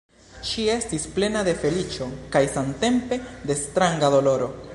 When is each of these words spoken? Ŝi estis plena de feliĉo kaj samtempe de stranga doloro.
Ŝi 0.51 0.63
estis 0.75 1.05
plena 1.17 1.43
de 1.49 1.53
feliĉo 1.65 2.07
kaj 2.37 2.45
samtempe 2.57 3.21
de 3.51 3.61
stranga 3.65 4.13
doloro. 4.19 4.55